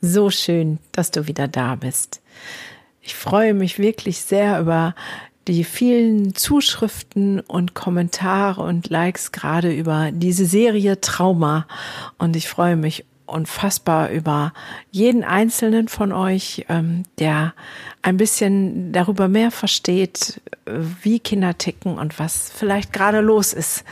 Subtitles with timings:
[0.00, 2.20] So schön, dass du wieder da bist.
[3.00, 4.94] Ich freue mich wirklich sehr über
[5.48, 11.66] die vielen Zuschriften und Kommentare und Likes gerade über diese Serie Trauma.
[12.18, 14.52] Und ich freue mich unfassbar über
[14.90, 17.54] jeden einzelnen von euch, ähm, der
[18.02, 20.40] ein bisschen darüber mehr versteht,
[21.02, 23.84] wie Kinder ticken und was vielleicht gerade los ist.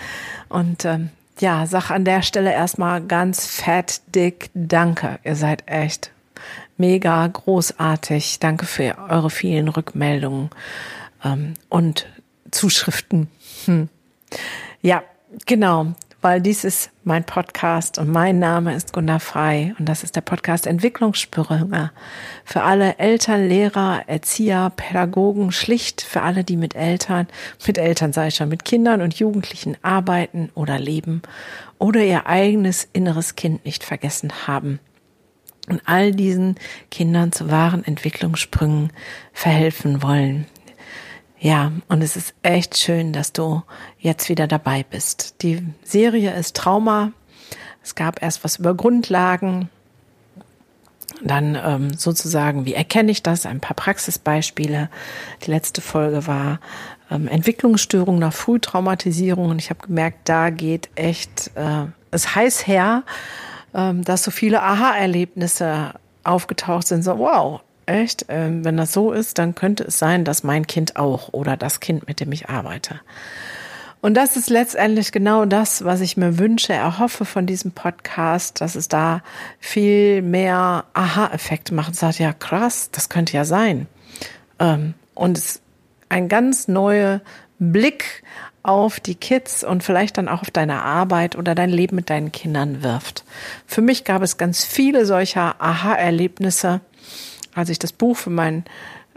[0.49, 5.19] Und ähm, ja, sag an der Stelle erstmal ganz fett, dick Danke.
[5.25, 6.11] Ihr seid echt
[6.77, 8.39] mega großartig.
[8.41, 10.51] Danke für eure vielen Rückmeldungen
[11.25, 12.07] ähm, und
[12.51, 13.29] Zuschriften.
[13.67, 13.89] Hm.
[14.83, 15.03] Ja,
[15.47, 20.17] genau weil dies ist mein Podcast und mein Name ist Gunnar Frei und das ist
[20.17, 21.93] der Podcast Entwicklungssprünge
[22.45, 27.29] für alle Eltern, Lehrer, Erzieher, Pädagogen, schlicht für alle, die mit Eltern,
[27.67, 31.23] mit Eltern sei schon, mit Kindern und Jugendlichen arbeiten oder leben
[31.79, 34.81] oder ihr eigenes inneres Kind nicht vergessen haben
[35.69, 36.57] und all diesen
[36.91, 38.91] Kindern zu wahren Entwicklungssprüngen
[39.33, 40.47] verhelfen wollen.
[41.39, 43.63] Ja, und es ist echt schön, dass du
[43.99, 45.43] jetzt wieder dabei bist.
[45.43, 47.13] Die Serie ist Trauma.
[47.83, 49.69] Es gab erst was über Grundlagen,
[51.23, 53.47] dann ähm, sozusagen, wie erkenne ich das?
[53.47, 54.91] Ein paar Praxisbeispiele.
[55.45, 56.61] Die letzte Folge war
[57.11, 63.05] ähm, Entwicklungsstörung nach Frühtraumatisierung und ich habe gemerkt, da geht echt äh, es heiß her,
[63.75, 67.03] ähm, dass so viele Aha-Erlebnisse aufgetaucht sind.
[67.03, 70.97] So, wow, echt, ähm, wenn das so ist, dann könnte es sein, dass mein Kind
[70.97, 73.01] auch oder das Kind, mit dem ich arbeite.
[74.01, 78.75] Und das ist letztendlich genau das, was ich mir wünsche, erhoffe von diesem Podcast, dass
[78.77, 79.23] es da
[79.59, 81.89] viel mehr Aha-Effekte macht.
[81.89, 83.87] Und sagt, ja krass, das könnte ja sein.
[84.59, 85.61] Ähm, und es
[86.09, 87.21] ein ganz neuer
[87.59, 88.23] Blick
[88.63, 92.33] auf die Kids und vielleicht dann auch auf deine Arbeit oder dein Leben mit deinen
[92.33, 93.25] Kindern wirft.
[93.67, 96.81] Für mich gab es ganz viele solcher Aha-Erlebnisse,
[97.57, 98.65] als ich das Buch für meinen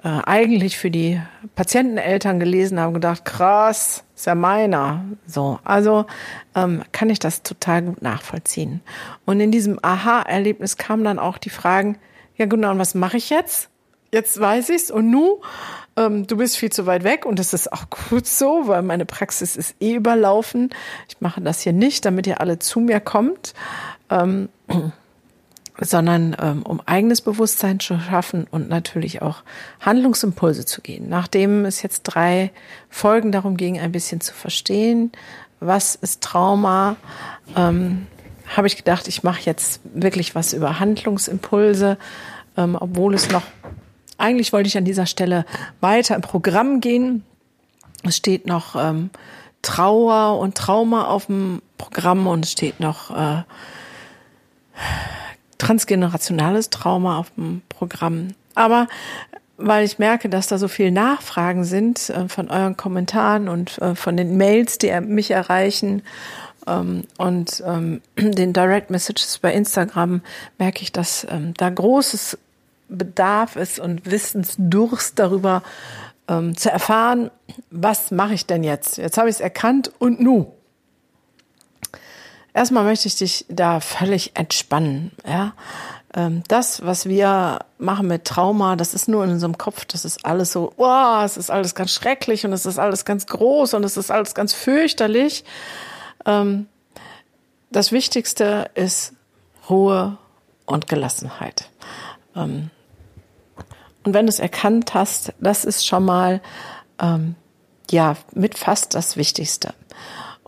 [0.04, 1.22] äh, eigentlich für die
[1.56, 5.04] Patienteneltern gelesen habe, gedacht, krass, ist ja meiner.
[5.28, 6.06] So, also
[6.56, 8.82] ähm, kann ich das total gut nachvollziehen.
[9.26, 11.98] Und in diesem Aha-Erlebnis kamen dann auch die Fragen,
[12.38, 13.70] ja genau, und was mache ich jetzt?
[14.12, 15.42] Jetzt weiß ich's und nu,
[15.98, 19.06] ähm, du bist viel zu weit weg und das ist auch gut so, weil meine
[19.06, 20.70] Praxis ist eh überlaufen.
[21.10, 23.54] Ich mache das hier nicht, damit ihr alle zu mir kommt.
[24.10, 24.48] Ähm,
[25.82, 29.44] sondern ähm, um eigenes Bewusstsein zu schaffen und natürlich auch
[29.80, 31.08] Handlungsimpulse zu gehen.
[31.10, 32.52] Nachdem es jetzt drei
[32.90, 35.12] Folgen darum ging, ein bisschen zu verstehen,
[35.60, 36.96] was ist Trauma,
[37.56, 38.08] ähm,
[38.56, 41.98] habe ich gedacht, ich mache jetzt wirklich was über Handlungsimpulse,
[42.58, 43.44] ähm, obwohl es noch,
[44.18, 45.46] eigentlich wollte ich an dieser Stelle
[45.82, 47.24] weiter im Programm gehen.
[48.04, 49.12] Es steht noch ähm,
[49.62, 53.44] Trauer und Trauma auf dem Programm und es steht noch äh,
[55.60, 58.30] transgenerationales Trauma auf dem Programm.
[58.56, 58.88] Aber
[59.58, 63.94] weil ich merke, dass da so viel Nachfragen sind äh, von euren Kommentaren und äh,
[63.94, 66.02] von den Mails, die mich erreichen
[66.66, 70.22] ähm, und ähm, den Direct Messages bei Instagram,
[70.58, 72.38] merke ich, dass ähm, da großes
[72.88, 75.62] Bedarf ist und Wissensdurst darüber
[76.28, 77.30] ähm, zu erfahren,
[77.70, 78.98] was mache ich denn jetzt?
[78.98, 80.54] Jetzt habe ich es erkannt und nu.
[82.54, 85.54] Erstmal möchte ich dich da völlig entspannen, ja.
[86.16, 90.26] Ähm, das, was wir machen mit Trauma, das ist nur in unserem Kopf, das ist
[90.26, 93.84] alles so, wow, es ist alles ganz schrecklich und es ist alles ganz groß und
[93.84, 95.44] es ist alles ganz fürchterlich.
[96.26, 96.68] Ähm,
[97.70, 99.14] das Wichtigste ist
[99.70, 100.18] Ruhe
[100.66, 101.70] und Gelassenheit.
[102.36, 102.72] Ähm,
[104.04, 106.42] und wenn du es erkannt hast, das ist schon mal,
[107.92, 109.74] ja, mit fast das Wichtigste.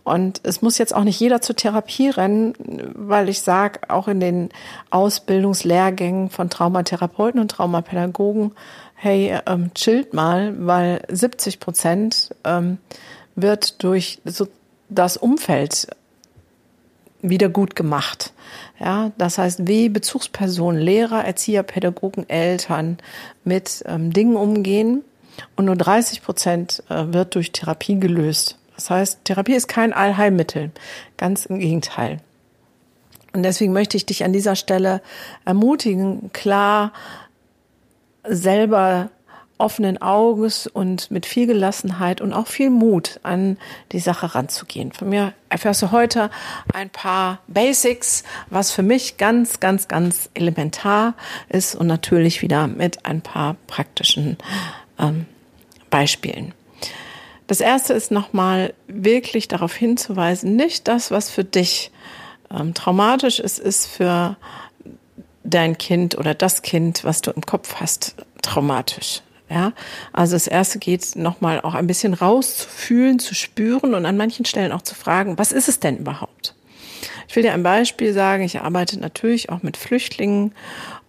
[0.04, 2.54] Und es muss jetzt auch nicht jeder zur Therapie rennen,
[2.94, 4.48] weil ich sage, auch in den
[4.90, 8.52] Ausbildungslehrgängen von Traumatherapeuten und Traumapädagogen,
[8.94, 12.78] hey, ähm, chillt mal, weil 70 Prozent ähm,
[13.36, 14.48] wird durch so
[14.88, 15.88] das Umfeld
[17.22, 18.32] wieder gut gemacht.
[18.80, 22.98] Ja, das heißt, wie Bezugspersonen, Lehrer, Erzieher, Pädagogen, Eltern
[23.44, 25.02] mit ähm, Dingen umgehen
[25.56, 28.58] und nur 30 Prozent äh, wird durch Therapie gelöst.
[28.74, 30.70] Das heißt, Therapie ist kein Allheilmittel.
[31.16, 32.20] Ganz im Gegenteil.
[33.32, 35.00] Und deswegen möchte ich dich an dieser Stelle
[35.44, 36.92] ermutigen, klar
[38.24, 39.10] selber
[39.58, 43.58] offenen Auges und mit viel Gelassenheit und auch viel Mut an
[43.92, 44.92] die Sache ranzugehen.
[44.92, 46.30] Von mir erfährst du heute
[46.72, 51.14] ein paar Basics, was für mich ganz, ganz, ganz elementar
[51.48, 54.36] ist und natürlich wieder mit ein paar praktischen
[54.98, 55.26] ähm,
[55.90, 56.54] Beispielen.
[57.52, 61.90] Das erste ist nochmal wirklich darauf hinzuweisen, nicht das, was für dich
[62.50, 64.38] ähm, traumatisch ist, ist für
[65.44, 69.20] dein Kind oder das Kind, was du im Kopf hast, traumatisch.
[69.50, 69.74] Ja,
[70.14, 74.72] also das erste geht nochmal auch ein bisschen rauszufühlen, zu spüren und an manchen Stellen
[74.72, 76.54] auch zu fragen, was ist es denn überhaupt?
[77.28, 78.44] Ich will dir ein Beispiel sagen.
[78.44, 80.54] Ich arbeite natürlich auch mit Flüchtlingen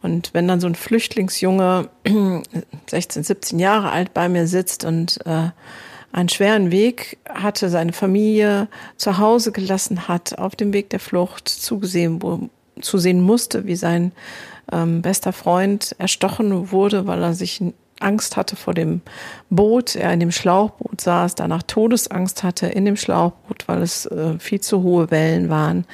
[0.02, 1.88] und wenn dann so ein Flüchtlingsjunge
[2.88, 5.52] 16, 17 Jahre alt bei mir sitzt und äh,
[6.14, 11.50] einen schweren Weg hatte, seine Familie zu Hause gelassen hat, auf dem Weg der Flucht
[11.50, 12.50] zugesehen,
[12.80, 14.14] zusehen musste, wie sein
[14.72, 17.62] ähm, bester Freund erstochen wurde, weil er sich
[18.00, 19.02] Angst hatte vor dem
[19.50, 24.38] Boot, er in dem Schlauchboot saß, danach Todesangst hatte in dem Schlauchboot, weil es äh,
[24.40, 25.86] viel zu hohe Wellen waren.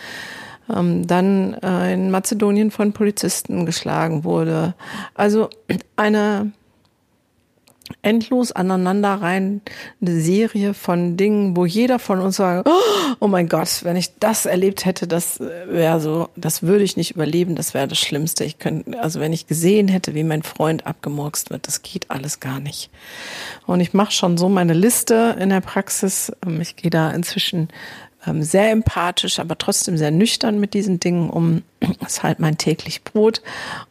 [0.74, 4.76] Ähm, dann äh, in Mazedonien von Polizisten geschlagen wurde.
[5.16, 5.50] Also
[5.96, 6.52] eine
[8.02, 9.62] endlos aneinander rein
[10.02, 12.70] eine Serie von Dingen, wo jeder von uns sagt,
[13.20, 17.12] oh mein Gott, wenn ich das erlebt hätte, das wäre so, das würde ich nicht
[17.12, 18.44] überleben, das wäre das Schlimmste.
[18.44, 22.40] Ich könnte, also wenn ich gesehen hätte, wie mein Freund abgemurkst wird, das geht alles
[22.40, 22.90] gar nicht.
[23.66, 26.32] Und ich mache schon so meine Liste in der Praxis.
[26.46, 27.70] Ähm, ich gehe da inzwischen
[28.26, 31.64] sehr empathisch, aber trotzdem sehr nüchtern mit diesen Dingen um.
[32.06, 33.42] Ist halt mein täglich Brot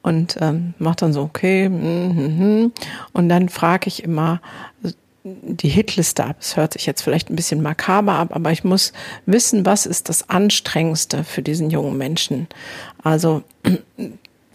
[0.02, 2.72] und ähm, macht dann so, okay, mm, mm.
[3.12, 4.40] und dann frage ich immer
[5.24, 6.36] die Hitliste ab.
[6.40, 8.92] Es hört sich jetzt vielleicht ein bisschen makaber ab, aber ich muss
[9.26, 12.48] wissen, was ist das Anstrengendste für diesen jungen Menschen.
[13.02, 13.42] Also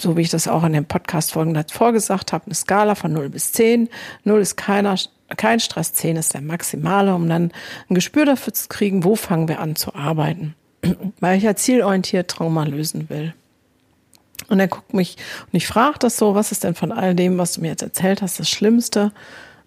[0.02, 3.52] so wie ich das auch in den Podcast-Folgen vorgesagt habe, eine Skala von 0 bis
[3.54, 3.90] 10.
[4.24, 4.96] 0 ist keiner,
[5.38, 7.52] kein Stress, 10 ist der maximale, um dann
[7.90, 10.56] ein Gespür dafür zu kriegen, wo fangen wir an zu arbeiten.
[11.20, 13.34] Weil ich ja zielorientiert Trauma lösen will.
[14.50, 15.16] Und er guckt mich
[15.46, 17.82] und ich frage das so, was ist denn von all dem, was du mir jetzt
[17.82, 19.12] erzählt hast, das Schlimmste?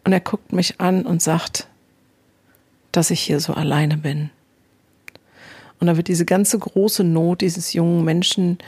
[0.04, 1.66] Und er guckt mich an und sagt,
[2.92, 4.30] dass ich hier so alleine bin.
[5.80, 8.58] Und da wird diese ganze große Not dieses jungen Menschen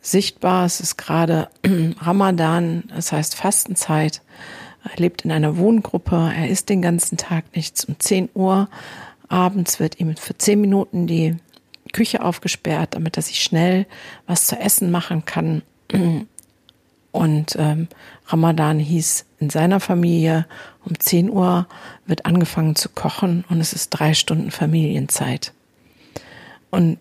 [0.00, 0.64] sichtbar.
[0.64, 1.48] Es ist gerade
[2.00, 4.22] Ramadan, das heißt Fastenzeit.
[4.90, 7.84] Er lebt in einer Wohngruppe, er isst den ganzen Tag nichts.
[7.84, 8.68] Um 10 Uhr
[9.28, 11.36] abends wird ihm für 10 Minuten die
[11.92, 13.86] Küche aufgesperrt, damit er sich schnell
[14.26, 15.62] was zu essen machen kann.
[17.10, 17.88] Und ähm,
[18.26, 20.46] Ramadan hieß in seiner Familie,
[20.84, 21.66] um 10 Uhr
[22.06, 25.52] wird angefangen zu kochen und es ist drei Stunden Familienzeit.
[26.70, 26.98] Und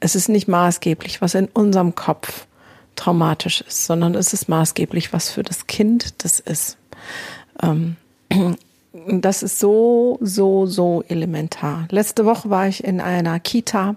[0.00, 2.46] es ist nicht maßgeblich, was in unserem Kopf
[2.94, 6.77] traumatisch ist, sondern es ist maßgeblich, was für das Kind das ist.
[7.62, 7.96] Ähm,
[9.08, 11.86] das ist so, so, so elementar.
[11.90, 13.96] Letzte Woche war ich in einer Kita.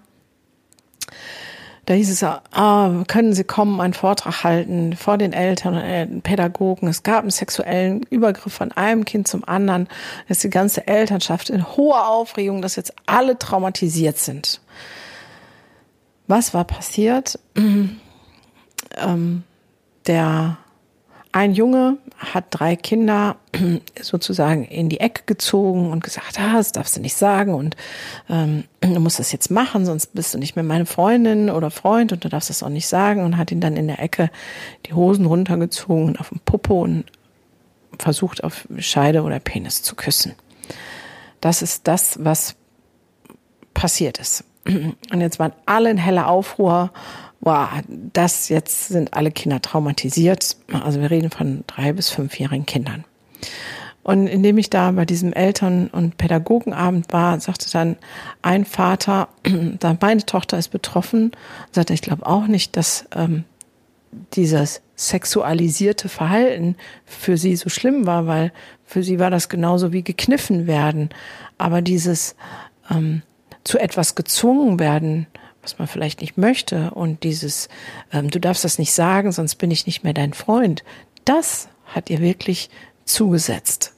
[1.85, 6.05] Da hieß es, ah, können Sie kommen, einen Vortrag halten vor den Eltern und äh,
[6.05, 6.87] Pädagogen.
[6.87, 9.85] Es gab einen sexuellen Übergriff von einem Kind zum anderen.
[10.27, 14.61] Da ist die ganze Elternschaft in hoher Aufregung, dass jetzt alle traumatisiert sind.
[16.27, 17.39] Was war passiert?
[18.97, 19.43] ähm,
[20.05, 20.57] der
[21.31, 23.37] ein Junge hat drei Kinder
[24.01, 27.75] sozusagen in die Ecke gezogen und gesagt, ah, das darfst du nicht sagen und
[28.29, 32.11] ähm, du musst das jetzt machen, sonst bist du nicht mehr meine Freundin oder Freund
[32.11, 34.29] und du darfst das auch nicht sagen und hat ihn dann in der Ecke
[34.85, 37.05] die Hosen runtergezogen und auf dem Popo und
[37.97, 40.33] versucht auf Scheide oder Penis zu küssen.
[41.39, 42.55] Das ist das, was
[43.73, 44.43] passiert ist.
[44.65, 46.91] Und jetzt waren alle in heller Aufruhr
[47.41, 47.69] wow,
[48.13, 50.55] das jetzt sind alle Kinder traumatisiert.
[50.71, 53.03] Also wir reden von drei bis fünfjährigen Kindern.
[54.03, 57.97] Und indem ich da bei diesem Eltern- und Pädagogenabend war, sagte dann
[58.41, 59.27] ein Vater,
[60.01, 61.31] meine Tochter ist betroffen,
[61.71, 63.43] sagte, ich glaube auch nicht, dass ähm,
[64.33, 68.51] dieses sexualisierte Verhalten für sie so schlimm war, weil
[68.85, 71.09] für sie war das genauso wie gekniffen werden.
[71.57, 72.35] Aber dieses
[72.89, 73.21] ähm,
[73.63, 75.27] zu etwas gezwungen werden,
[75.61, 77.69] was man vielleicht nicht möchte und dieses,
[78.11, 80.83] ähm, du darfst das nicht sagen, sonst bin ich nicht mehr dein Freund,
[81.25, 82.69] das hat ihr wirklich
[83.05, 83.93] zugesetzt.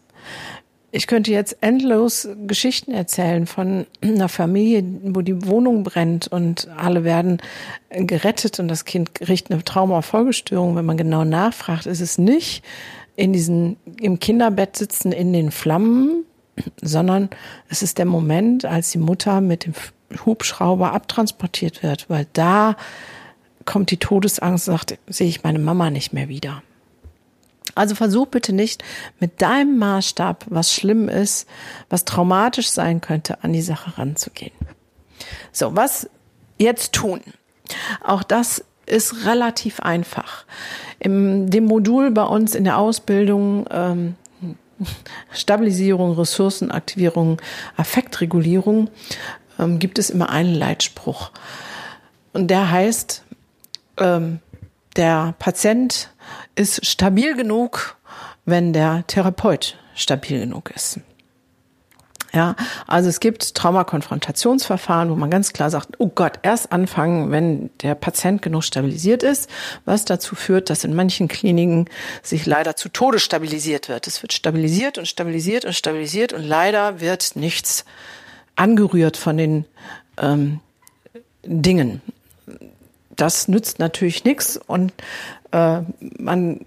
[0.96, 7.03] Ich könnte jetzt endlos Geschichten erzählen von einer Familie, wo die Wohnung brennt und alle
[7.03, 7.41] werden
[7.89, 10.75] gerettet und das Kind kriegt eine Traumafolgestörung.
[10.75, 12.63] Wenn man genau nachfragt, ist es nicht
[13.15, 16.25] in diesen, im Kinderbett sitzen in den Flammen,
[16.79, 17.29] sondern
[17.70, 19.74] es ist der Moment, als die Mutter mit dem
[20.26, 22.76] Hubschrauber abtransportiert wird, weil da
[23.66, 26.64] kommt die Todesangst und sagt, sehe ich meine Mama nicht mehr wieder.
[27.76, 28.84] Also versuch bitte nicht
[29.20, 31.48] mit deinem Maßstab, was schlimm ist,
[31.90, 34.54] was traumatisch sein könnte, an die Sache ranzugehen.
[35.52, 36.10] So, was
[36.60, 37.22] jetzt tun?
[38.04, 40.46] Auch das ist relativ einfach.
[41.00, 44.16] Im dem Modul bei uns in der Ausbildung ähm,
[45.32, 47.42] Stabilisierung, Ressourcenaktivierung,
[47.78, 48.90] Affektregulierung
[49.60, 51.32] ähm, gibt es immer einen Leitspruch.
[52.34, 53.24] Und der heißt,
[53.98, 54.40] ähm,
[54.96, 56.10] der Patient
[56.56, 57.98] ist stabil genug,
[58.46, 61.00] wenn der Therapeut stabil genug ist.
[62.36, 62.56] Ja,
[62.88, 67.94] also es gibt Traumakonfrontationsverfahren, wo man ganz klar sagt, oh Gott, erst anfangen, wenn der
[67.94, 69.48] Patient genug stabilisiert ist,
[69.86, 71.88] was dazu führt, dass in manchen Kliniken
[72.24, 74.08] sich leider zu Tode stabilisiert wird.
[74.08, 77.86] Es wird stabilisiert und stabilisiert und stabilisiert und leider wird nichts
[78.56, 79.66] angerührt von den
[80.18, 80.60] ähm,
[81.44, 82.02] Dingen.
[83.16, 84.92] Das nützt natürlich nichts und
[85.52, 85.82] äh,
[86.18, 86.66] man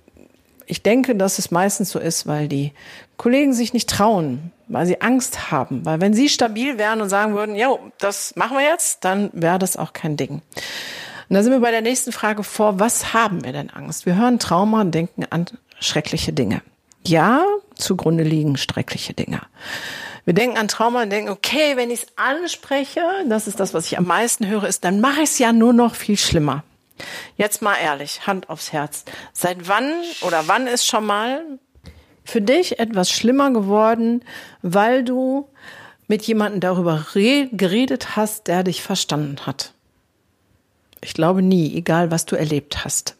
[0.67, 2.73] ich denke, dass es meistens so ist, weil die
[3.17, 5.87] Kollegen sich nicht trauen, weil sie Angst haben.
[5.87, 9.59] Weil wenn sie stabil wären und sagen würden, ja, das machen wir jetzt, dann wäre
[9.59, 10.43] das auch kein Ding.
[11.29, 14.07] Und da sind wir bei der nächsten Frage vor, was haben wir denn Angst?
[14.07, 15.47] Wir hören Trauma und denken an
[15.81, 16.63] schreckliche Dinge.
[17.05, 19.41] Ja, zugrunde liegen schreckliche Dinge.
[20.27, 23.87] Wir denken an Trauma und denken, okay, wenn ich es anspreche, das ist das, was
[23.87, 26.65] ich am meisten höre, ist, dann mache ich es ja nur noch viel schlimmer.
[27.37, 29.05] Jetzt mal ehrlich, Hand aufs Herz.
[29.33, 29.93] Seit wann
[30.23, 31.45] oder wann ist schon mal
[32.25, 34.25] für dich etwas schlimmer geworden,
[34.63, 35.49] weil du
[36.09, 39.75] mit jemandem darüber geredet hast, der dich verstanden hat?
[41.03, 43.15] Ich glaube nie, egal was du erlebt hast.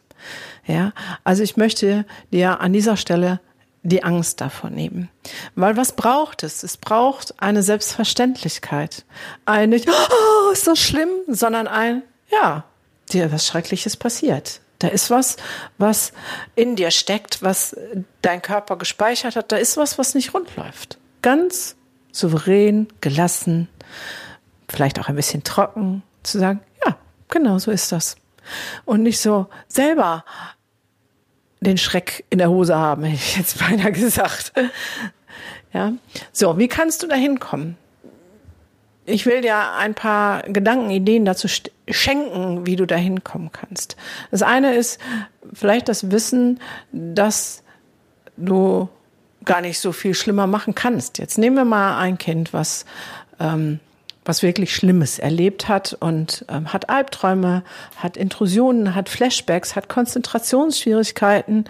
[0.65, 0.91] Ja,
[1.23, 3.39] also ich möchte dir an dieser Stelle
[3.87, 5.09] die Angst davor nehmen.
[5.55, 6.63] Weil was braucht es?
[6.63, 9.05] Es braucht eine Selbstverständlichkeit.
[9.45, 12.65] Ein nicht, oh, ist so schlimm, sondern ein, ja,
[13.11, 14.59] dir was Schreckliches passiert.
[14.79, 15.37] Da ist was,
[15.77, 16.11] was
[16.55, 17.75] in dir steckt, was
[18.21, 19.51] dein Körper gespeichert hat.
[19.51, 20.97] Da ist was, was nicht rund läuft.
[21.21, 21.75] Ganz
[22.11, 23.69] souverän, gelassen,
[24.67, 26.97] vielleicht auch ein bisschen trocken, zu sagen, ja,
[27.29, 28.17] genau so ist das.
[28.85, 30.25] Und nicht so selber
[31.59, 34.53] den Schreck in der Hose haben, hätte ich jetzt beinahe gesagt.
[35.73, 35.93] Ja.
[36.31, 37.77] So, wie kannst du da hinkommen?
[39.07, 41.47] ich will dir ein paar Gedanken, Ideen dazu
[41.89, 43.95] schenken, wie du da hinkommen kannst.
[44.31, 44.99] Das eine ist
[45.53, 46.59] vielleicht das Wissen,
[46.91, 47.63] dass
[48.35, 48.89] du
[49.45, 51.19] gar nicht so viel schlimmer machen kannst.
[51.19, 52.85] Jetzt nehmen wir mal ein Kind, was
[53.39, 53.79] ähm,
[54.27, 57.63] was wirklich Schlimmes erlebt hat und ähm, hat Albträume,
[57.95, 61.65] hat Intrusionen, hat Flashbacks, hat Konzentrationsschwierigkeiten.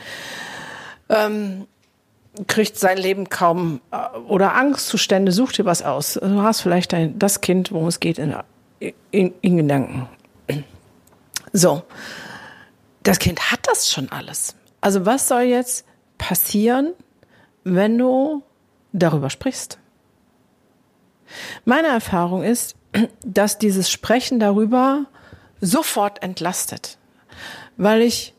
[1.10, 1.68] Ähm,
[2.46, 6.14] kriegt sein Leben kaum äh, oder Angstzustände, such dir was aus.
[6.14, 8.36] Du hast vielleicht dein, das Kind, worum es geht, in,
[9.12, 10.08] in, in Gedanken.
[11.54, 11.84] So,
[13.04, 14.56] das Kind hat das schon alles.
[14.82, 15.86] Also was soll jetzt
[16.18, 16.94] passieren,
[17.64, 18.44] wenn du
[18.94, 19.80] darüber sprichst?
[21.66, 22.76] Meine Erfahrung ist,
[23.26, 25.06] dass dieses Sprechen darüber
[25.62, 26.98] sofort entlastet,
[27.78, 28.34] weil ich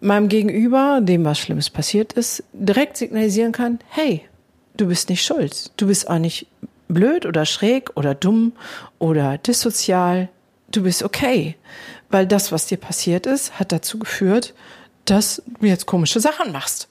[0.00, 4.28] meinem Gegenüber, dem was Schlimmes passiert ist, direkt signalisieren kann, hey,
[4.76, 5.70] du bist nicht schuld.
[5.76, 6.46] Du bist auch nicht
[6.88, 8.52] blöd oder schräg oder dumm
[8.98, 10.28] oder dissozial.
[10.70, 11.56] Du bist okay.
[12.10, 14.54] Weil das, was dir passiert ist, hat dazu geführt,
[15.04, 16.88] dass du jetzt komische Sachen machst.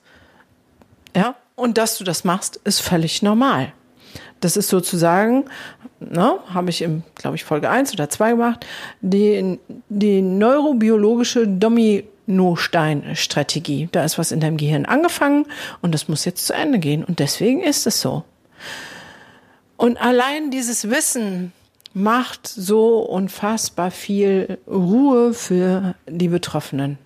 [1.16, 1.36] Ja?
[1.56, 3.74] Und dass du das machst, ist völlig normal.
[4.40, 5.46] Das ist sozusagen,
[6.00, 8.66] ne, habe ich im, glaube ich, Folge eins oder zwei gemacht,
[9.02, 13.90] die, die neurobiologische Domi No-Stein-Strategie.
[13.92, 15.46] Da ist was in deinem Gehirn angefangen
[15.82, 17.04] und das muss jetzt zu Ende gehen.
[17.04, 18.24] Und deswegen ist es so.
[19.78, 21.52] Und allein dieses Wissen
[21.94, 26.98] macht so unfassbar viel Ruhe für die Betroffenen.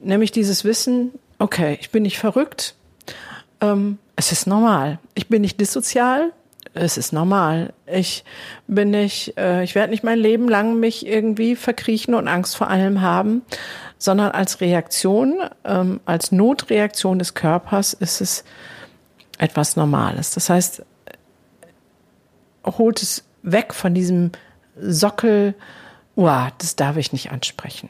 [0.00, 2.74] Nämlich dieses Wissen, okay, ich bin nicht verrückt,
[3.60, 4.98] ähm, es ist normal.
[5.14, 6.32] Ich bin nicht dissozial,
[6.74, 7.72] es ist normal.
[7.86, 8.24] Ich
[8.66, 12.68] bin nicht, äh, ich werde nicht mein Leben lang mich irgendwie verkriechen und Angst vor
[12.68, 13.42] allem haben,
[13.98, 18.44] sondern als Reaktion, ähm, als Notreaktion des Körpers ist es
[19.38, 20.30] etwas Normales.
[20.32, 20.82] Das heißt,
[22.64, 24.32] holt es weg von diesem
[24.78, 25.54] Sockel,
[26.16, 27.88] uah, das darf ich nicht ansprechen.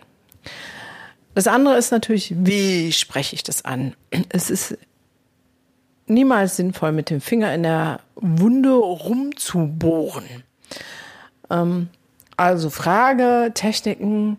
[1.34, 3.94] Das andere ist natürlich, wie spreche ich das an?
[4.30, 4.78] Es ist
[6.06, 10.44] niemals sinnvoll, mit dem Finger in der Wunde rumzubohren.
[11.50, 11.88] Ähm,
[12.36, 14.38] also Frage, Techniken,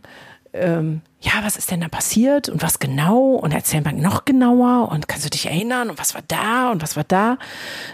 [0.53, 4.89] ähm, ja, was ist denn da passiert und was genau und erzähl mal noch genauer
[4.91, 7.37] und kannst du dich erinnern und was war da und was war da?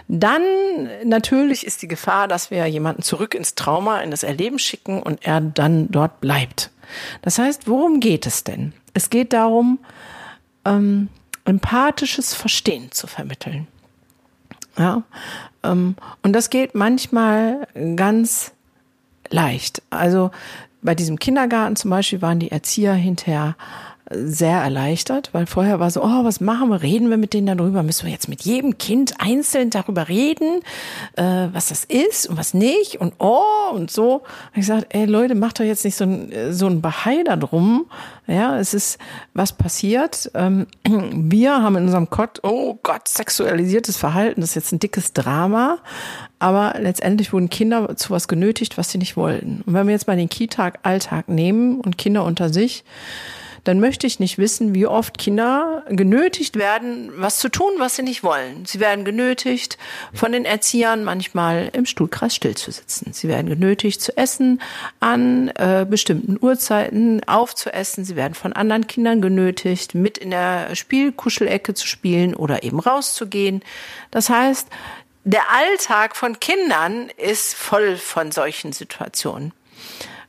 [0.08, 0.42] Dann
[1.04, 5.26] natürlich ist die Gefahr, dass wir jemanden zurück ins Trauma, in das Erleben schicken und
[5.26, 6.70] er dann dort bleibt.
[7.22, 8.74] Das heißt, worum geht es denn?
[8.92, 9.78] Es geht darum,
[10.66, 11.08] ähm,
[11.44, 13.66] empathisches Verstehen zu vermitteln.
[14.76, 15.02] Ja,
[15.62, 18.52] ähm, und das geht manchmal ganz
[19.30, 19.82] leicht.
[19.90, 20.30] Also
[20.82, 23.56] bei diesem Kindergarten zum Beispiel waren die Erzieher hinterher
[24.10, 26.82] sehr erleichtert, weil vorher war so, oh, was machen wir?
[26.82, 27.82] Reden wir mit denen darüber?
[27.82, 30.60] Müssen wir jetzt mit jedem Kind einzeln darüber reden,
[31.16, 34.16] äh, was das ist und was nicht und oh und so.
[34.54, 37.36] Und ich sagte, ey Leute, macht doch jetzt nicht so ein, so ein Bahai da
[37.36, 37.86] drum.
[38.26, 38.98] Ja, es ist
[39.32, 40.30] was passiert.
[40.34, 45.14] Ähm, wir haben in unserem Gott, oh Gott, sexualisiertes Verhalten, das ist jetzt ein dickes
[45.14, 45.78] Drama.
[46.38, 49.62] Aber letztendlich wurden Kinder zu was genötigt, was sie nicht wollten.
[49.64, 52.84] Und wenn wir jetzt mal den Kita-Alltag nehmen und Kinder unter sich,
[53.64, 58.02] dann möchte ich nicht wissen, wie oft Kinder genötigt werden, was zu tun, was sie
[58.02, 58.64] nicht wollen.
[58.66, 59.78] Sie werden genötigt,
[60.12, 63.12] von den Erziehern manchmal im Stuhlkreis stillzusitzen.
[63.12, 64.60] Sie werden genötigt, zu essen,
[65.00, 68.04] an äh, bestimmten Uhrzeiten aufzuessen.
[68.04, 73.62] Sie werden von anderen Kindern genötigt, mit in der Spielkuschelecke zu spielen oder eben rauszugehen.
[74.10, 74.68] Das heißt,
[75.24, 79.52] der Alltag von Kindern ist voll von solchen Situationen.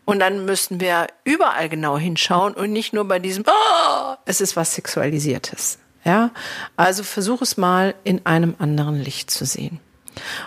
[0.06, 4.56] Und dann müssen wir überall genau hinschauen und nicht nur bei diesem, oh, es ist
[4.56, 5.80] was Sexualisiertes.
[6.04, 6.30] Ja,
[6.78, 9.80] also versuch es mal in einem anderen Licht zu sehen.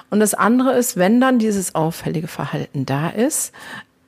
[0.08, 3.52] Und das andere ist, wenn dann dieses auffällige Verhalten da ist,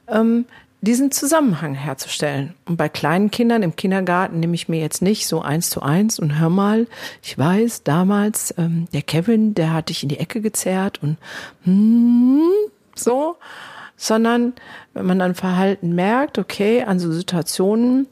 [0.06, 0.46] ähm,
[0.80, 2.54] diesen Zusammenhang herzustellen.
[2.64, 6.18] Und bei kleinen Kindern im Kindergarten nehme ich mir jetzt nicht so eins zu eins
[6.18, 6.86] und hör mal,
[7.22, 11.18] ich weiß, damals, ähm, der Kevin, der hat dich in die Ecke gezerrt und
[11.64, 12.48] hm,
[12.94, 13.36] so,
[14.00, 14.54] sondern
[14.94, 18.06] wenn man dann Verhalten merkt, okay, an so Situationen,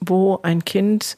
[0.00, 1.16] wo ein Kind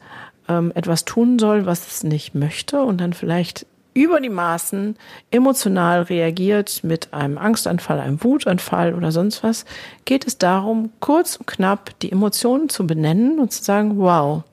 [0.48, 4.96] ähm, etwas tun soll, was es nicht möchte und dann vielleicht über die Maßen
[5.30, 9.66] emotional reagiert mit einem Angstanfall, einem Wutanfall oder sonst was,
[10.06, 14.44] geht es darum, kurz und knapp die Emotionen zu benennen und zu sagen, wow,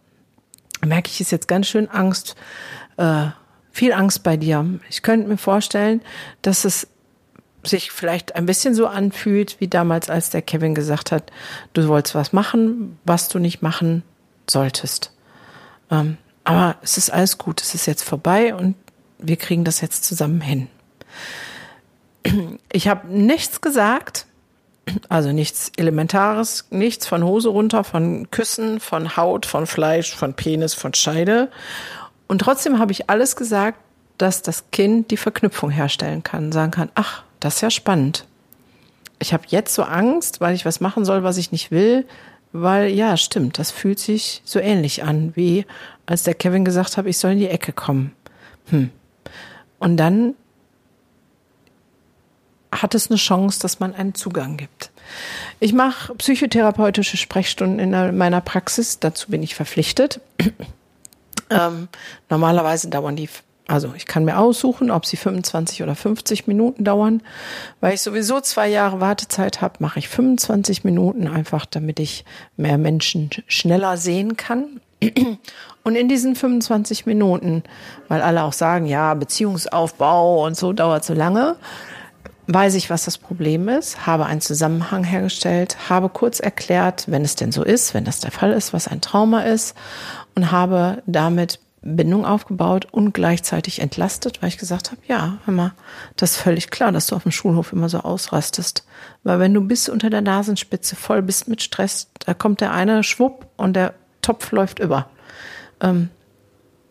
[0.86, 2.36] merke ich, ist jetzt ganz schön Angst,
[2.98, 3.27] äh,
[3.72, 4.65] viel Angst bei dir.
[4.89, 6.01] Ich könnte mir vorstellen,
[6.41, 6.88] dass es
[7.63, 11.32] sich vielleicht ein bisschen so anfühlt, wie damals, als der Kevin gesagt hat,
[11.74, 14.03] du wolltest was machen, was du nicht machen
[14.50, 15.13] solltest.
[15.89, 18.75] Ähm, aber es ist alles gut, es ist jetzt vorbei und
[19.17, 20.67] wir kriegen das jetzt zusammen hin.
[22.72, 24.25] Ich habe nichts gesagt,
[25.10, 30.74] also nichts Elementares, nichts von Hose runter, von Küssen, von Haut, von Fleisch, von Penis,
[30.74, 31.50] von Scheide.
[32.27, 33.79] Und trotzdem habe ich alles gesagt,
[34.17, 38.25] dass das Kind die Verknüpfung herstellen kann, sagen kann, ach, das ist ja spannend.
[39.19, 42.06] Ich habe jetzt so Angst, weil ich was machen soll, was ich nicht will,
[42.53, 45.65] weil ja, stimmt, das fühlt sich so ähnlich an, wie
[46.06, 48.13] als der Kevin gesagt hat, ich soll in die Ecke kommen.
[48.69, 48.91] Hm.
[49.79, 50.36] Und dann
[52.71, 54.91] hat es eine Chance, dass man einen Zugang gibt.
[55.60, 60.21] Ich mache psychotherapeutische Sprechstunden in meiner Praxis, dazu bin ich verpflichtet.
[61.49, 61.89] ähm,
[62.29, 63.29] normalerweise dauern die
[63.67, 67.21] also ich kann mir aussuchen, ob sie 25 oder 50 Minuten dauern.
[67.80, 72.26] Weil ich sowieso zwei Jahre Wartezeit habe, mache ich 25 Minuten einfach, damit ich
[72.58, 74.82] mehr Menschen schneller sehen kann.
[75.84, 77.63] Und in diesen 25 Minuten,
[78.08, 81.58] weil alle auch sagen, ja, Beziehungsaufbau und so dauert so lange,
[82.47, 87.36] weiß ich, was das Problem ist, habe einen Zusammenhang hergestellt, habe kurz erklärt, wenn es
[87.36, 89.76] denn so ist, wenn das der Fall ist, was ein Trauma ist
[90.36, 95.74] und habe damit Bindung aufgebaut und gleichzeitig entlastet, weil ich gesagt habe, ja, hör mal,
[96.15, 98.86] das ist völlig klar, dass du auf dem Schulhof immer so ausrastest.
[99.24, 103.04] Weil wenn du bis unter der Nasenspitze voll bist mit Stress, da kommt der eine
[103.04, 105.10] Schwupp und der Topf läuft über.
[105.82, 106.10] Ähm,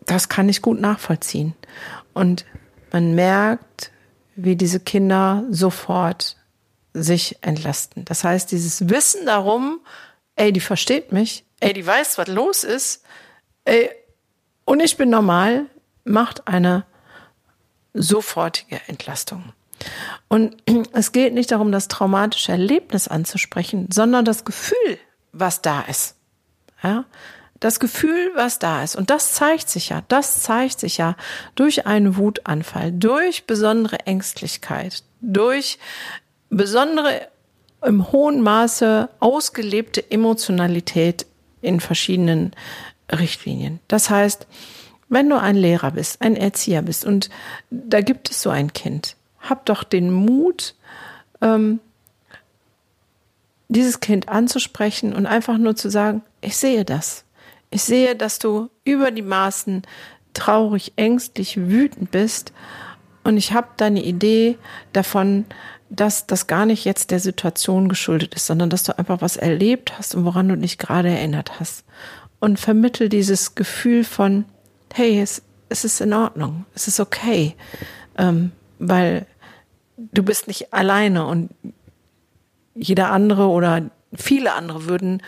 [0.05, 1.55] das kann ich gut nachvollziehen.
[2.13, 2.45] Und
[2.91, 3.91] man merkt,
[4.35, 6.37] wie diese Kinder sofort
[6.93, 8.05] sich entlasten.
[8.05, 9.79] Das heißt, dieses Wissen darum,
[10.35, 13.03] ey, die versteht mich, ey, die weiß, was los ist,
[13.65, 13.89] ey,
[14.65, 15.65] und ich bin normal,
[16.03, 16.85] macht eine
[17.93, 19.53] sofortige Entlastung.
[20.27, 20.55] Und
[20.93, 24.97] es geht nicht darum, das traumatische Erlebnis anzusprechen, sondern das Gefühl,
[25.31, 26.15] was da ist.
[26.81, 27.05] Ja?
[27.59, 28.95] Das Gefühl, was da ist.
[28.95, 31.15] Und das zeigt sich ja, das zeigt sich ja
[31.55, 35.79] durch einen Wutanfall, durch besondere Ängstlichkeit, durch
[36.49, 37.27] besondere
[37.81, 41.25] im hohen Maße ausgelebte Emotionalität
[41.61, 42.51] in verschiedenen
[43.19, 43.79] Richtlinien.
[43.87, 44.47] Das heißt,
[45.09, 47.29] wenn du ein Lehrer bist, ein Erzieher bist und
[47.69, 50.75] da gibt es so ein Kind, hab doch den Mut,
[51.41, 51.79] ähm,
[53.67, 57.25] dieses Kind anzusprechen und einfach nur zu sagen, ich sehe das.
[57.69, 59.83] Ich sehe, dass du über die Maßen
[60.33, 62.53] traurig, ängstlich, wütend bist
[63.23, 64.57] und ich habe deine Idee
[64.93, 65.45] davon,
[65.89, 69.97] dass das gar nicht jetzt der Situation geschuldet ist, sondern dass du einfach was erlebt
[69.97, 71.85] hast und woran du dich gerade erinnert hast
[72.43, 74.43] und vermittel dieses Gefühl von,
[74.93, 77.55] hey, es, es ist in Ordnung, es ist okay,
[78.17, 79.25] ähm, weil
[79.95, 81.51] du bist nicht alleine und
[82.75, 85.23] jeder andere oder viele andere würden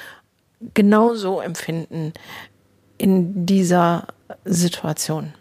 [0.74, 2.12] genauso empfinden
[2.98, 4.08] in dieser
[4.44, 5.34] Situation.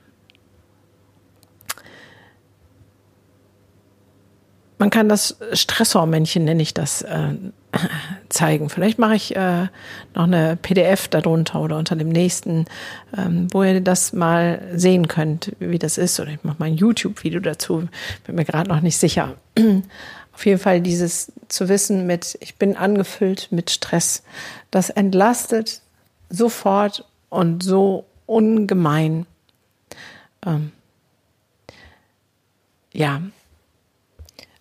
[4.79, 7.35] Man kann das Stressormännchen, nenne ich das, äh,
[8.29, 8.69] zeigen.
[8.69, 9.69] Vielleicht mache ich äh,
[10.15, 12.67] noch eine PDF darunter oder unter dem nächsten,
[13.17, 16.19] ähm, wo ihr das mal sehen könnt, wie das ist.
[16.21, 17.89] Oder ich mache mal ein YouTube-Video dazu.
[18.27, 19.35] Bin mir gerade noch nicht sicher.
[20.35, 24.25] Auf jeden Fall dieses zu wissen mit, ich bin angefüllt mit Stress.
[24.71, 25.81] Das entlastet
[26.29, 29.27] sofort und so ungemein.
[30.45, 30.73] Ähm,
[32.93, 33.23] ja,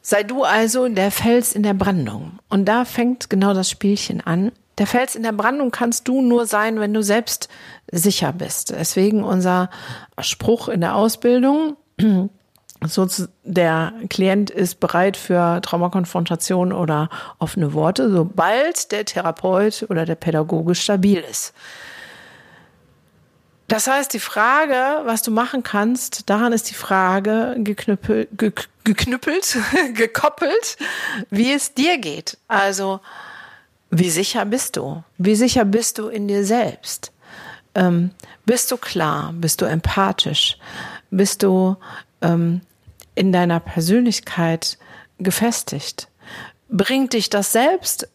[0.05, 2.39] Sei du also der Fels in der Brandung.
[2.49, 4.51] Und da fängt genau das Spielchen an.
[4.77, 7.47] Der Fels in der Brandung kannst du nur sein, wenn du selbst
[7.89, 8.71] sicher bist.
[8.71, 9.69] Deswegen unser
[10.19, 11.77] Spruch in der Ausbildung.
[12.85, 13.07] So,
[13.45, 20.75] der Klient ist bereit für Traumakonfrontation oder offene Worte, sobald der Therapeut oder der Pädagoge
[20.75, 21.53] stabil ist.
[23.73, 28.29] Das heißt, die Frage, was du machen kannst, daran ist die Frage geknüppelt,
[28.83, 29.57] geknüppelt,
[29.95, 30.77] gekoppelt,
[31.31, 32.38] wie es dir geht.
[32.47, 32.99] Also,
[33.89, 35.03] wie sicher bist du?
[35.17, 37.12] Wie sicher bist du in dir selbst?
[37.73, 38.12] Ähm,
[38.45, 39.33] bist du klar?
[39.33, 40.59] Bist du empathisch?
[41.09, 41.75] Bist du
[42.21, 42.62] ähm,
[43.15, 44.77] in deiner Persönlichkeit
[45.17, 46.09] gefestigt?
[46.69, 48.07] Bringt dich das selbst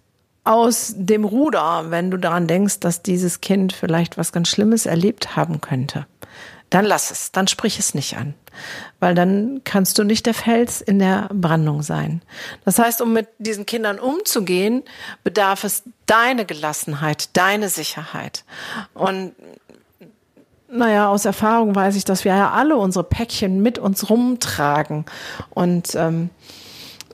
[0.44, 5.37] aus dem Ruder, wenn du daran denkst, dass dieses Kind vielleicht was ganz Schlimmes erlebt
[5.37, 6.07] haben könnte.
[6.70, 8.35] Dann lass es, dann sprich es nicht an,
[9.01, 12.20] weil dann kannst du nicht der Fels in der Brandung sein.
[12.64, 14.83] Das heißt, um mit diesen Kindern umzugehen,
[15.24, 18.44] bedarf es deine Gelassenheit, deine Sicherheit.
[18.92, 19.33] Und
[20.70, 25.07] naja, aus Erfahrung weiß ich, dass wir ja alle unsere Päckchen mit uns rumtragen.
[25.51, 26.29] Und ähm,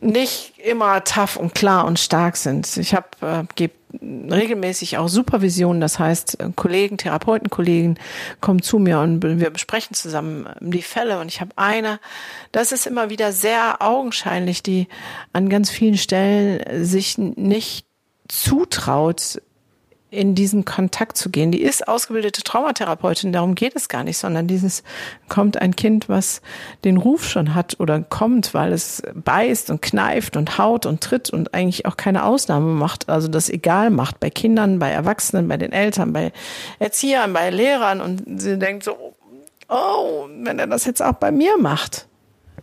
[0.04, 2.76] nicht immer tough und klar und stark sind.
[2.76, 7.98] Ich habe äh, gebe regelmäßig auch Supervision, das heißt äh, Kollegen, Therapeutenkollegen
[8.40, 12.00] kommen zu mir und wir besprechen zusammen ähm, die Fälle und ich habe eine,
[12.52, 14.88] das ist immer wieder sehr augenscheinlich, die
[15.32, 17.86] an ganz vielen Stellen sich nicht
[18.28, 19.40] zutraut,
[20.14, 21.50] in diesen Kontakt zu gehen.
[21.50, 24.82] Die ist ausgebildete Traumatherapeutin, darum geht es gar nicht, sondern dieses
[25.28, 26.40] kommt ein Kind, was
[26.84, 31.30] den Ruf schon hat oder kommt, weil es beißt und kneift und haut und tritt
[31.30, 35.56] und eigentlich auch keine Ausnahme macht, also das egal macht bei Kindern, bei Erwachsenen, bei
[35.56, 36.32] den Eltern, bei
[36.78, 39.14] Erziehern, bei Lehrern und sie denkt so,
[39.68, 42.06] oh, wenn er das jetzt auch bei mir macht,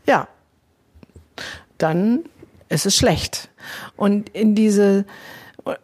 [0.07, 0.27] ja,
[1.77, 2.25] dann
[2.69, 3.49] ist es schlecht.
[3.95, 5.05] Und in diese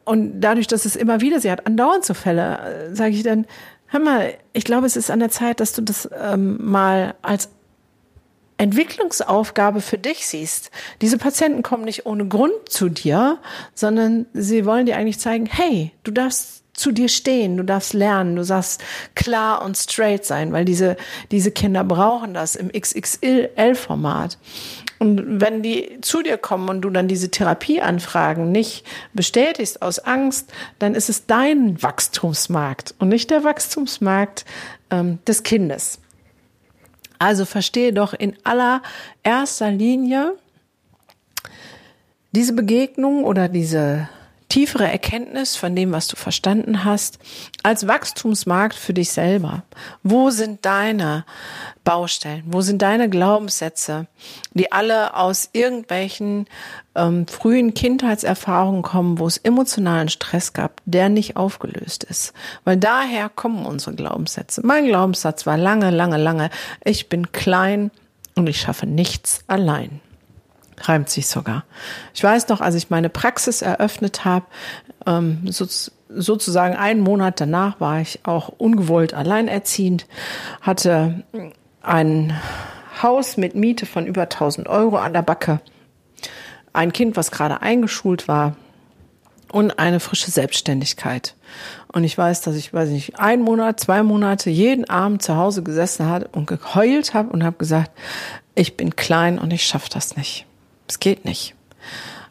[0.05, 3.45] und dadurch, dass es immer wieder, sie hat andauernd so Fälle, äh, sage ich dann,
[3.87, 7.49] hör mal, ich glaube, es ist an der Zeit, dass du das ähm, mal als
[8.57, 10.71] Entwicklungsaufgabe für dich siehst.
[11.01, 13.39] Diese Patienten kommen nicht ohne Grund zu dir,
[13.75, 18.35] sondern sie wollen dir eigentlich zeigen, hey, du darfst zu dir stehen, du darfst lernen,
[18.35, 18.83] du darfst
[19.15, 20.95] klar und straight sein, weil diese,
[21.31, 24.37] diese Kinder brauchen das im XXL-Format.
[24.99, 30.51] Und wenn die zu dir kommen und du dann diese Therapieanfragen nicht bestätigst aus Angst,
[30.79, 34.45] dann ist es dein Wachstumsmarkt und nicht der Wachstumsmarkt
[34.89, 35.99] ähm, des Kindes.
[37.19, 40.35] Also verstehe doch in allererster Linie
[42.31, 44.09] diese Begegnung oder diese
[44.49, 47.19] tiefere Erkenntnis von dem, was du verstanden hast,
[47.63, 49.63] als Wachstumsmarkt für dich selber.
[50.03, 51.25] Wo sind deine
[51.83, 52.43] Baustellen?
[52.45, 54.07] Wo sind deine Glaubenssätze,
[54.53, 56.45] die alle aus irgendwelchen
[56.95, 62.33] ähm, frühen Kindheitserfahrungen kommen, wo es emotionalen Stress gab, der nicht aufgelöst ist?
[62.63, 64.65] Weil daher kommen unsere Glaubenssätze.
[64.65, 66.49] Mein Glaubenssatz war lange, lange, lange,
[66.83, 67.91] ich bin klein
[68.35, 69.99] und ich schaffe nichts allein
[70.81, 71.63] reimt sich sogar.
[72.13, 74.45] Ich weiß noch, als ich meine Praxis eröffnet habe,
[75.05, 75.65] ähm, so,
[76.09, 80.05] sozusagen einen Monat danach war ich auch ungewollt alleinerziehend,
[80.61, 81.23] hatte
[81.81, 82.33] ein
[83.01, 85.59] Haus mit Miete von über 1000 Euro an der Backe,
[86.73, 88.55] ein Kind, was gerade eingeschult war
[89.51, 91.35] und eine frische Selbstständigkeit.
[91.87, 95.63] Und ich weiß, dass ich, weiß nicht, einen Monat, zwei Monate jeden Abend zu Hause
[95.63, 97.91] gesessen hat und geheult habe und habe gesagt,
[98.55, 100.45] ich bin klein und ich schaffe das nicht.
[100.87, 101.55] Es geht nicht.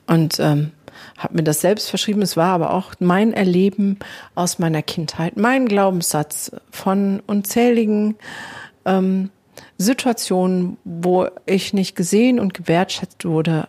[0.07, 0.73] Und ähm,
[1.19, 2.23] habe mir das selbst verschrieben.
[2.23, 3.99] Es war aber auch mein Erleben
[4.35, 8.17] aus meiner Kindheit, mein Glaubenssatz von unzähligen
[8.85, 9.31] ähm,
[9.79, 13.69] Situationen, wo ich nicht gesehen und gewertschätzt wurde.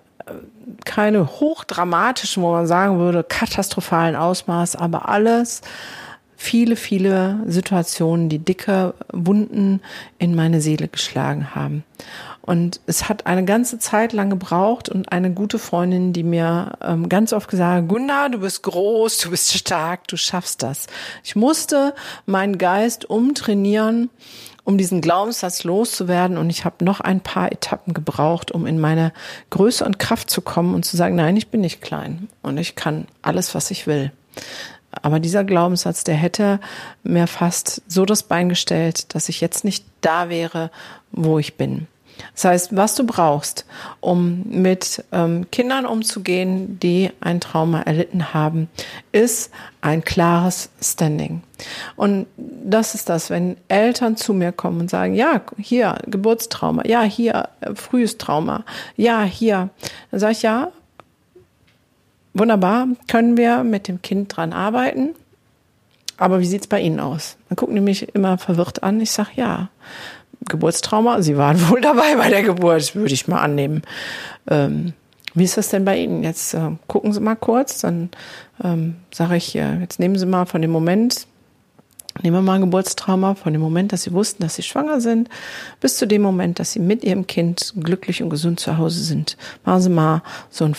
[0.83, 5.61] Keine hochdramatischen, wo man sagen würde, katastrophalen Ausmaß, aber alles,
[6.35, 9.81] viele, viele Situationen, die dicke Wunden
[10.19, 11.83] in meine Seele geschlagen haben.
[12.47, 17.09] Und es hat eine ganze Zeit lang gebraucht und eine gute Freundin, die mir ähm,
[17.09, 20.87] ganz oft gesagt hat, Gunnar, du bist groß, du bist stark, du schaffst das.
[21.25, 21.93] Ich musste
[22.25, 24.09] meinen Geist umtrainieren,
[24.63, 26.37] um diesen Glaubenssatz loszuwerden.
[26.37, 29.11] Und ich habe noch ein paar Etappen gebraucht, um in meine
[29.49, 32.75] Größe und Kraft zu kommen und zu sagen, nein, ich bin nicht klein und ich
[32.75, 34.13] kann alles, was ich will.
[35.01, 36.61] Aber dieser Glaubenssatz, der hätte
[37.03, 40.71] mir fast so das Bein gestellt, dass ich jetzt nicht da wäre,
[41.11, 41.87] wo ich bin.
[42.33, 43.65] Das heißt, was du brauchst,
[43.99, 48.69] um mit ähm, Kindern umzugehen, die ein Trauma erlitten haben,
[49.11, 49.51] ist
[49.81, 51.43] ein klares Standing.
[51.95, 57.03] Und das ist das, wenn Eltern zu mir kommen und sagen, ja, hier Geburtstrauma, ja,
[57.03, 58.63] hier äh, frühes Trauma,
[58.95, 59.69] ja, hier,
[60.11, 60.71] dann sage ich, ja,
[62.33, 65.15] wunderbar, können wir mit dem Kind dran arbeiten.
[66.17, 67.37] Aber wie sieht's bei Ihnen aus?
[67.47, 68.99] Dann gucken die mich immer verwirrt an.
[68.99, 69.69] Ich sage, ja,
[70.49, 71.21] Geburtstrauma.
[71.21, 73.81] Sie waren wohl dabei bei der Geburt, würde ich mal annehmen.
[74.49, 74.93] Ähm,
[75.33, 76.23] wie ist das denn bei Ihnen?
[76.23, 78.09] Jetzt äh, gucken Sie mal kurz, dann
[78.63, 81.27] ähm, sage ich, äh, jetzt nehmen Sie mal von dem Moment,
[82.23, 85.29] nehmen wir mal ein Geburtstrauma, von dem Moment, dass Sie wussten, dass Sie schwanger sind,
[85.79, 89.37] bis zu dem Moment, dass Sie mit Ihrem Kind glücklich und gesund zu Hause sind.
[89.63, 90.75] Machen Sie mal so einen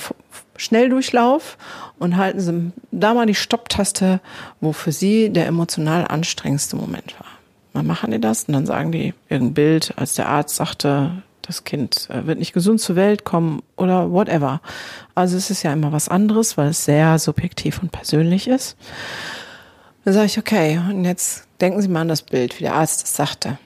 [0.57, 1.57] Schnelldurchlauf
[2.00, 4.20] und halten Sie da mal die Stopptaste,
[4.61, 7.38] wo für Sie der emotional anstrengendste Moment war
[7.72, 8.44] mal machen die das?
[8.44, 12.52] Und dann sagen die irgendein Bild, als der Arzt sagte, das Kind äh, wird nicht
[12.52, 14.61] gesund zur Welt kommen oder whatever.
[15.14, 18.76] Also es ist ja immer was anderes, weil es sehr subjektiv und persönlich ist.
[20.04, 23.02] Dann sage ich, okay, und jetzt denken Sie mal an das Bild, wie der Arzt
[23.02, 23.59] das sagte.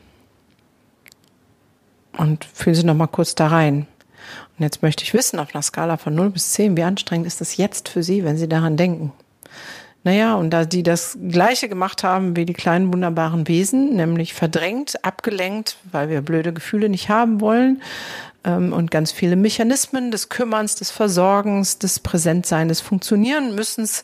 [2.16, 3.86] Und fühlen Sie noch mal kurz da rein.
[4.58, 7.40] Und jetzt möchte ich wissen, auf einer Skala von 0 bis 10, wie anstrengend ist
[7.40, 9.12] das jetzt für Sie, wenn Sie daran denken?
[10.04, 15.04] Naja, und da die das Gleiche gemacht haben wie die kleinen wunderbaren Wesen, nämlich verdrängt,
[15.04, 17.80] abgelenkt, weil wir blöde Gefühle nicht haben wollen
[18.44, 24.02] ähm, und ganz viele Mechanismen des Kümmerns, des Versorgens, des Präsentseins, des Funktionieren müssens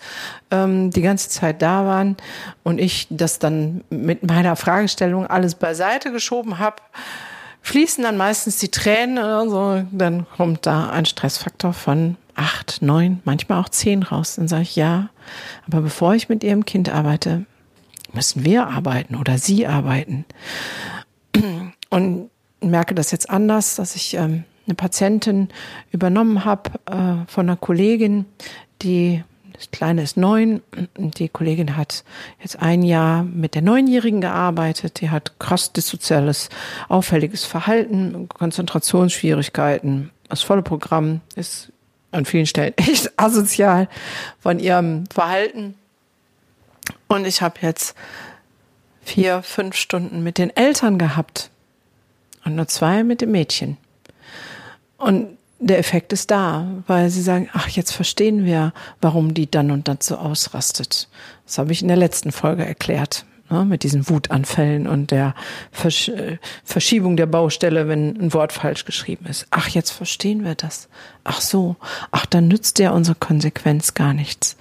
[0.51, 2.17] ähm, die ganze Zeit da waren
[2.63, 6.77] und ich das dann mit meiner Fragestellung alles beiseite geschoben habe,
[7.63, 13.21] fließen dann meistens die Tränen oder so, dann kommt da ein Stressfaktor von acht, neun,
[13.25, 14.37] manchmal auch zehn raus.
[14.37, 15.11] Dann sage ich ja,
[15.67, 17.45] aber bevor ich mit Ihrem Kind arbeite,
[18.13, 20.25] müssen wir arbeiten oder Sie arbeiten.
[21.91, 25.49] Und merke das jetzt anders, dass ich ähm, eine Patientin
[25.91, 28.27] übernommen habe äh, von einer Kollegin,
[28.83, 29.23] die
[29.59, 30.63] das Kleine ist neun.
[30.97, 32.05] Die Kollegin hat
[32.41, 35.01] jetzt ein Jahr mit der Neunjährigen gearbeitet.
[35.01, 36.49] Die hat krass dissoziales,
[36.89, 40.11] auffälliges Verhalten, Konzentrationsschwierigkeiten.
[40.29, 41.73] Das volle Programm ist
[42.11, 43.89] an vielen Stellen echt asozial
[44.41, 45.75] von ihrem Verhalten.
[47.07, 47.95] Und ich habe jetzt
[49.03, 51.51] vier, fünf Stunden mit den Eltern gehabt
[52.45, 53.77] und nur zwei mit dem Mädchen.
[54.97, 59.71] Und der Effekt ist da, weil sie sagen, ach, jetzt verstehen wir, warum die dann
[59.71, 61.09] und dann so ausrastet.
[61.47, 65.35] Das habe ich in der letzten Folge erklärt ne, mit diesen Wutanfällen und der
[65.71, 69.47] Versch äh, Verschiebung der Baustelle, wenn ein Wort falsch geschrieben ist.
[69.51, 70.89] Ach, jetzt verstehen wir das.
[71.25, 71.77] Ach so,
[72.11, 74.57] ach, dann nützt ja unsere Konsequenz gar nichts.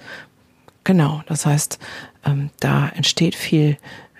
[0.84, 1.78] Genau, das heißt,
[2.24, 3.76] ähm, da entsteht viel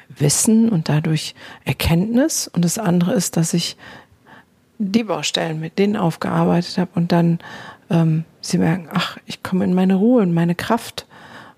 [0.08, 2.48] Wissen und dadurch Erkenntnis.
[2.48, 3.76] Und das andere ist, dass ich
[4.78, 7.40] die Baustellen mit denen aufgearbeitet habe und dann
[7.90, 11.06] ähm, sie merken, ach, ich komme in meine Ruhe, in meine Kraft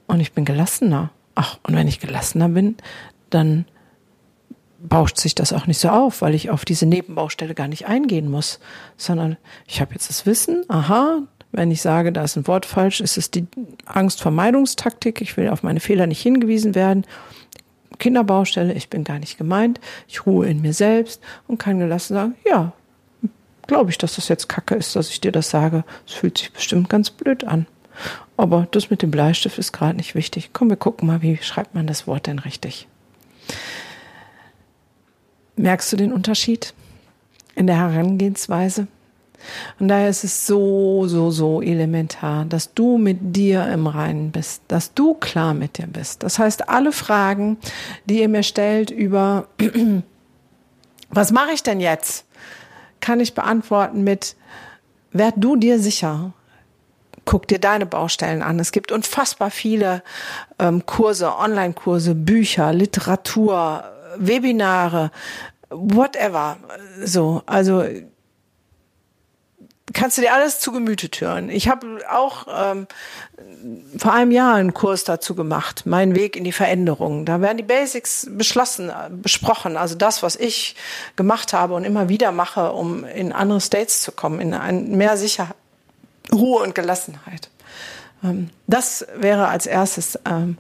[0.07, 1.11] und ich bin gelassener.
[1.42, 2.76] Ach, und wenn ich gelassener bin,
[3.31, 3.64] dann
[4.79, 8.31] bauscht sich das auch nicht so auf, weil ich auf diese Nebenbaustelle gar nicht eingehen
[8.31, 8.61] muss,
[8.98, 13.00] sondern ich habe jetzt das Wissen, aha, wenn ich sage, da ist ein Wort falsch,
[13.00, 13.46] ist es die
[13.87, 17.07] Angstvermeidungstaktik, ich will auf meine Fehler nicht hingewiesen werden.
[17.98, 22.35] Kinderbaustelle, ich bin gar nicht gemeint, ich ruhe in mir selbst und kann gelassen sagen,
[22.46, 22.74] ja,
[23.66, 25.85] glaube ich, dass das jetzt Kacke ist, dass ich dir das sage.
[26.07, 27.66] Es fühlt sich bestimmt ganz blöd an.
[28.37, 30.50] Aber das mit dem Bleistift ist gerade nicht wichtig.
[30.53, 32.88] Komm, wir gucken mal, wie schreibt man das Wort denn richtig?
[35.57, 36.72] Merkst du den Unterschied
[37.55, 38.87] in der Herangehensweise?
[39.79, 44.62] Und daher ist es so, so, so elementar, dass du mit dir im Reinen bist,
[44.68, 46.22] dass du klar mit dir bist.
[46.22, 47.59] Das heißt, alle Fragen,
[48.05, 49.48] die ihr mir stellt über,
[51.11, 52.26] was mache ich denn jetzt,
[53.00, 54.37] kann ich beantworten mit,
[55.12, 56.33] werd du dir sicher,
[57.31, 58.59] guck dir deine Baustellen an.
[58.59, 60.03] Es gibt unfassbar viele
[60.59, 63.85] ähm, Kurse, Online-Kurse, Bücher, Literatur,
[64.16, 65.12] Webinare,
[65.69, 66.57] whatever.
[67.05, 67.85] So, also
[69.93, 71.51] kannst du dir alles zu Gemüte führen.
[71.51, 72.88] Ich habe auch ähm,
[73.97, 77.27] vor einem Jahr einen Kurs dazu gemacht, mein Weg in die Veränderung.
[77.27, 78.90] Da werden die Basics beschlossen,
[79.23, 80.75] besprochen, also das, was ich
[81.14, 85.16] gemacht habe und immer wieder mache, um in andere States zu kommen, in ein mehr
[85.16, 85.55] Sicherheit,
[86.33, 87.51] Ruhe und Gelassenheit.
[88.25, 90.59] Ähm, das wäre als erstes ähm,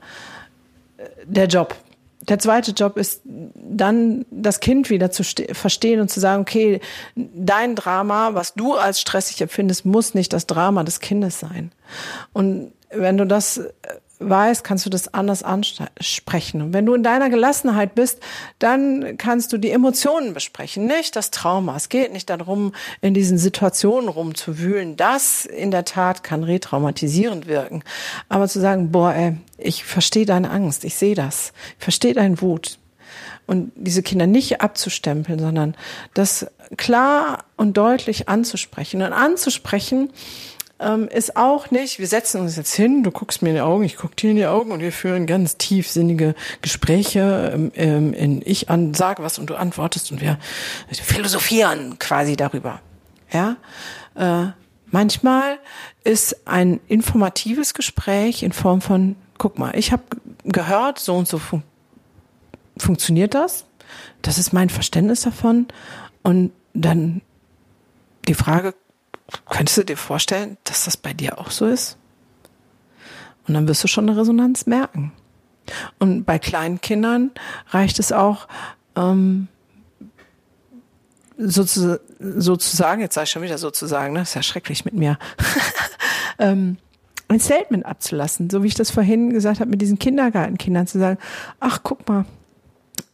[1.24, 1.74] der Job.
[2.22, 6.80] Der zweite Job ist dann das Kind wieder zu verstehen und zu sagen, okay,
[7.16, 11.72] dein Drama, was du als stressig empfindest, muss nicht das Drama des Kindes sein.
[12.34, 13.70] Und wenn du das äh,
[14.20, 16.62] weißt, kannst du das anders ansprechen.
[16.62, 18.20] Und wenn du in deiner Gelassenheit bist,
[18.58, 21.76] dann kannst du die Emotionen besprechen, nicht das Trauma.
[21.76, 24.96] Es geht nicht darum, in diesen Situationen rumzuwühlen.
[24.96, 27.82] Das in der Tat kann retraumatisierend wirken.
[28.28, 32.40] Aber zu sagen, boah, ey, ich verstehe deine Angst, ich sehe das, ich verstehe deinen
[32.40, 32.78] Wut.
[33.46, 35.74] Und diese Kinder nicht abzustempeln, sondern
[36.14, 39.02] das klar und deutlich anzusprechen.
[39.02, 40.12] Und anzusprechen,
[40.80, 43.84] ähm, ist auch nicht, wir setzen uns jetzt hin, du guckst mir in die Augen,
[43.84, 48.42] ich guck dir in die Augen und wir führen ganz tiefsinnige Gespräche ähm, ähm in
[48.44, 50.38] ich an, sage was und du antwortest und wir
[50.90, 52.80] philosophieren quasi darüber.
[53.30, 53.56] Ja,
[54.16, 54.52] äh,
[54.90, 55.58] manchmal
[56.02, 60.02] ist ein informatives Gespräch in Form von, guck mal, ich habe
[60.44, 61.62] gehört, so und so fun
[62.80, 63.66] funktioniert das.
[64.22, 65.68] Das ist mein Verständnis davon.
[66.22, 67.22] Und dann
[68.28, 68.74] die Frage,
[69.48, 71.96] Könntest du dir vorstellen, dass das bei dir auch so ist?
[73.46, 75.12] Und dann wirst du schon eine Resonanz merken.
[75.98, 77.30] Und bei kleinen Kindern
[77.70, 78.48] reicht es auch,
[78.96, 79.48] ähm,
[81.38, 85.18] sozusagen, jetzt sage ich schon wieder sozusagen, ne, ist ja schrecklich mit mir,
[86.38, 86.76] ähm,
[87.28, 91.18] ein Statement abzulassen, so wie ich das vorhin gesagt habe mit diesen Kindergartenkindern, zu sagen,
[91.60, 92.24] ach guck mal,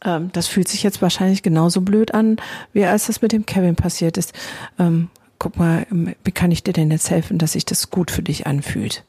[0.03, 2.37] ähm, das fühlt sich jetzt wahrscheinlich genauso blöd an,
[2.73, 4.33] wie als das mit dem Kevin passiert ist.
[4.79, 5.85] Ähm, guck mal,
[6.23, 9.03] wie kann ich dir denn jetzt helfen, dass sich das gut für dich anfühlt?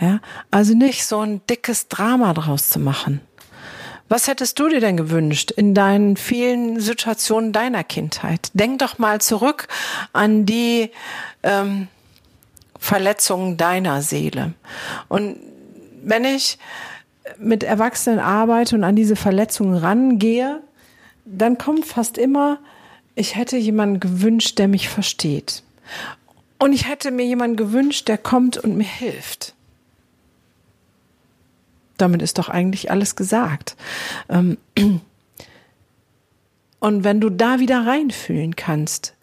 [0.00, 0.20] Ja,
[0.50, 3.20] also nicht so ein dickes Drama draus zu machen.
[4.08, 8.50] Was hättest du dir denn gewünscht in deinen vielen Situationen deiner Kindheit?
[8.54, 9.68] Denk doch mal zurück
[10.12, 10.90] an die
[11.44, 11.86] ähm,
[12.76, 14.54] Verletzungen deiner Seele.
[15.08, 15.36] Und
[16.02, 16.58] wenn ich
[17.38, 20.60] mit Erwachsenen arbeite und an diese Verletzungen rangehe,
[21.24, 22.58] dann kommt fast immer
[23.20, 25.62] ich hätte jemanden gewünscht, der mich versteht.
[26.58, 29.54] Und ich hätte mir jemanden gewünscht, der kommt und mir hilft.
[31.98, 33.76] Damit ist doch eigentlich alles gesagt.
[34.30, 34.56] Ähm,
[36.80, 39.14] und wenn du da wieder reinfühlen kannst,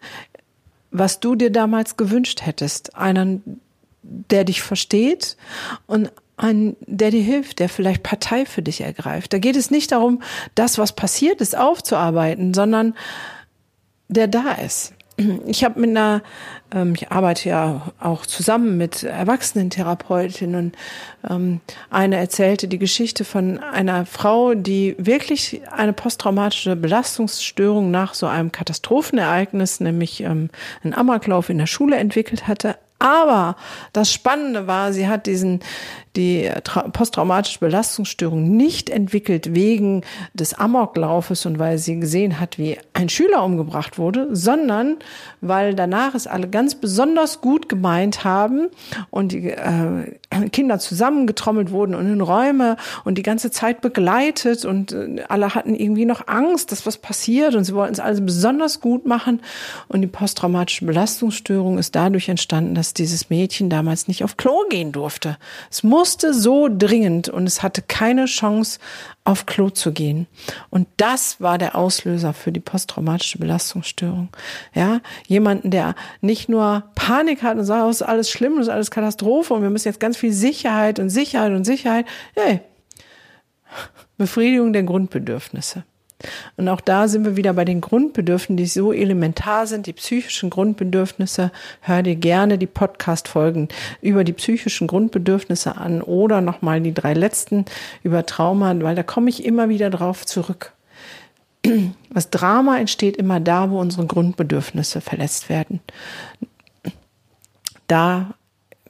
[0.92, 3.60] was du dir damals gewünscht hättest, einen,
[4.02, 5.36] der dich versteht
[5.88, 9.32] und einen, der dir hilft, der vielleicht Partei für dich ergreift.
[9.32, 10.22] Da geht es nicht darum,
[10.54, 12.94] das, was passiert ist, aufzuarbeiten, sondern
[14.08, 14.94] der da ist.
[15.46, 16.22] Ich habe mit einer,
[16.72, 20.76] ähm, ich arbeite ja auch zusammen mit Erwachsenentherapeutinnen und
[21.28, 28.26] ähm, eine erzählte die Geschichte von einer Frau, die wirklich eine posttraumatische Belastungsstörung nach so
[28.26, 30.50] einem Katastrophenereignis, nämlich ähm,
[30.84, 32.76] einen Amoklauf in der Schule entwickelt hatte.
[33.00, 33.56] Aber
[33.92, 35.60] das Spannende war, sie hat diesen,
[36.18, 36.50] die
[36.92, 40.02] posttraumatische Belastungsstörung nicht entwickelt wegen
[40.34, 44.96] des Amoklaufes und weil sie gesehen hat, wie ein Schüler umgebracht wurde, sondern
[45.40, 48.68] weil danach es alle ganz besonders gut gemeint haben
[49.10, 54.92] und die äh, Kinder zusammengetrommelt wurden und in Räume und die ganze Zeit begleitet und
[54.92, 58.80] äh, alle hatten irgendwie noch Angst, dass was passiert und sie wollten es alles besonders
[58.80, 59.40] gut machen
[59.86, 64.90] und die posttraumatische Belastungsstörung ist dadurch entstanden, dass dieses Mädchen damals nicht auf Klo gehen
[64.90, 65.38] durfte.
[65.70, 68.78] Es muss musste so dringend und es hatte keine Chance,
[69.24, 70.26] auf Klo zu gehen.
[70.70, 74.30] Und das war der Auslöser für die posttraumatische Belastungsstörung.
[74.72, 78.90] Ja, jemanden, der nicht nur Panik hat und sagt, oh, ist alles schlimm, ist alles
[78.90, 82.06] Katastrophe und wir müssen jetzt ganz viel Sicherheit und Sicherheit und Sicherheit.
[82.34, 82.60] Hey,
[84.16, 85.84] Befriedigung der Grundbedürfnisse.
[86.56, 90.50] Und auch da sind wir wieder bei den Grundbedürfnissen, die so elementar sind, die psychischen
[90.50, 91.52] Grundbedürfnisse.
[91.80, 93.68] Hör dir gerne die Podcast-Folgen
[94.02, 97.66] über die psychischen Grundbedürfnisse an oder nochmal die drei letzten
[98.02, 100.72] über Trauma, weil da komme ich immer wieder drauf zurück.
[102.10, 105.80] Das Drama entsteht immer da, wo unsere Grundbedürfnisse verletzt werden.
[107.86, 108.34] Da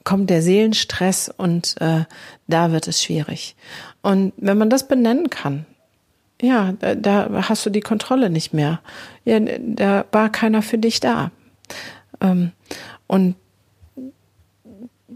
[0.03, 2.05] kommt der Seelenstress und äh,
[2.47, 3.55] da wird es schwierig.
[4.01, 5.65] Und wenn man das benennen kann,
[6.41, 8.79] ja, da, da hast du die Kontrolle nicht mehr.
[9.25, 11.31] Ja, da war keiner für dich da.
[12.21, 12.51] Ähm,
[13.07, 13.35] und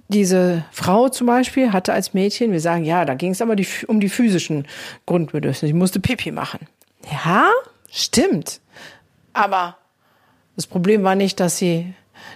[0.09, 3.67] diese Frau zum Beispiel hatte als Mädchen, wir sagen, ja, da ging es aber die,
[3.87, 4.67] um die physischen
[5.05, 5.67] Grundbedürfnisse.
[5.67, 6.67] Sie musste Pipi machen.
[7.11, 7.49] Ja,
[7.89, 8.59] stimmt.
[9.33, 9.77] Aber
[10.55, 11.93] das Problem war nicht, dass sie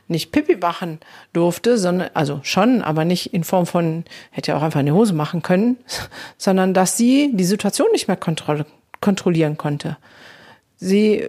[0.08, 1.00] nicht Pipi machen
[1.34, 5.14] durfte, sondern, also schon, aber nicht in Form von, hätte ja auch einfach eine Hose
[5.14, 5.78] machen können,
[6.38, 8.66] sondern dass sie die Situation nicht mehr kontroll
[9.02, 9.98] kontrollieren konnte.
[10.78, 11.28] Sie,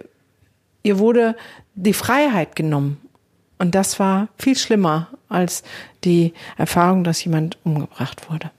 [0.83, 1.35] ihr wurde
[1.75, 2.99] die Freiheit genommen.
[3.57, 5.63] Und das war viel schlimmer als
[6.03, 8.51] die Erfahrung, dass jemand umgebracht wurde.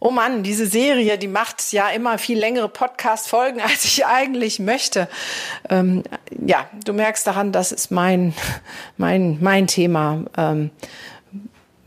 [0.00, 5.08] Oh Mann, diese Serie, die macht ja immer viel längere Podcast-Folgen, als ich eigentlich möchte.
[5.68, 6.04] Ähm,
[6.46, 8.32] ja, du merkst daran, das ist mein,
[8.96, 10.70] mein, mein Thema, ähm,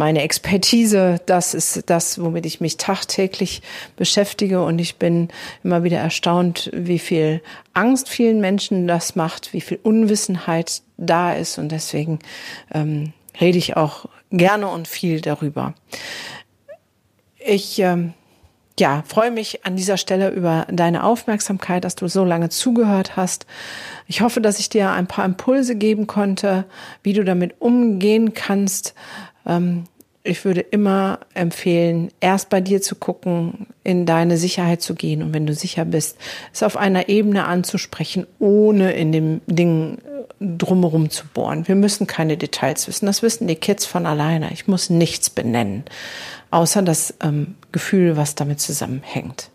[0.02, 1.22] meine Expertise.
[1.28, 3.62] Das ist das, womit ich mich tagtäglich
[3.98, 4.64] beschäftige.
[4.64, 5.28] Und ich bin
[5.64, 7.44] immer wieder erstaunt, wie viel
[7.76, 11.60] Angst vielen Menschen das macht, wie viel Unwissenheit da ist.
[11.60, 12.18] Und deswegen
[12.74, 15.76] ähm, rede ich auch gerne und viel darüber.
[17.38, 18.16] Ich ähm,
[18.80, 23.46] ja, freue mich an dieser Stelle über deine Aufmerksamkeit, dass du so lange zugehört hast.
[24.08, 26.66] Ich hoffe, dass ich dir ein paar Impulse geben konnte,
[27.04, 28.96] wie du damit umgehen kannst.
[29.52, 29.84] Ähm,
[30.24, 35.34] ich würde immer empfehlen, erst bei dir zu gucken, in deine Sicherheit zu gehen und
[35.34, 36.18] wenn du sicher bist,
[36.54, 39.98] es auf einer Ebene anzusprechen, ohne in dem Ding
[40.40, 41.68] drumherum zu bohren.
[41.68, 43.06] Wir müssen keine Details wissen.
[43.06, 44.52] Das wissen die Kids von alleine.
[44.54, 45.84] Ich muss nichts benennen,
[46.50, 49.50] außer das ähm, Gefühl, was damit zusammenhängt.